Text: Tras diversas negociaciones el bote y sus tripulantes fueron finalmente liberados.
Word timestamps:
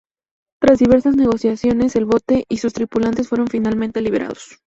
Tras 0.59 0.79
diversas 0.79 1.15
negociaciones 1.15 1.95
el 1.95 2.05
bote 2.05 2.45
y 2.49 2.57
sus 2.57 2.73
tripulantes 2.73 3.27
fueron 3.27 3.45
finalmente 3.49 4.01
liberados. 4.01 4.59